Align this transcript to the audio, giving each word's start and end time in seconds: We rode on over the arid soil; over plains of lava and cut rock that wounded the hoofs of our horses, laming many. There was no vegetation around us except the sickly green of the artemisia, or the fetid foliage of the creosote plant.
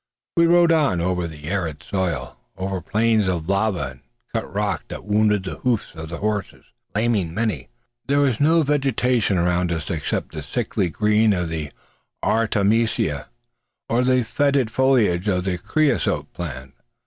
We 0.35 0.47
rode 0.47 0.71
on 0.71 0.99
over 0.99 1.27
the 1.27 1.45
arid 1.47 1.83
soil; 1.83 2.35
over 2.57 2.81
plains 2.81 3.27
of 3.27 3.47
lava 3.47 3.81
and 3.91 3.99
cut 4.33 4.51
rock 4.51 4.83
that 4.87 5.03
wounded 5.05 5.43
the 5.43 5.59
hoofs 5.59 5.93
of 5.93 6.11
our 6.11 6.17
horses, 6.17 6.65
laming 6.95 7.35
many. 7.35 7.69
There 8.07 8.17
was 8.21 8.39
no 8.39 8.63
vegetation 8.63 9.37
around 9.37 9.71
us 9.71 9.91
except 9.91 10.31
the 10.31 10.41
sickly 10.41 10.89
green 10.89 11.33
of 11.33 11.49
the 11.49 11.71
artemisia, 12.23 13.29
or 13.87 14.03
the 14.03 14.23
fetid 14.23 14.71
foliage 14.71 15.27
of 15.27 15.43
the 15.43 15.59
creosote 15.59 16.33
plant. 16.33 16.73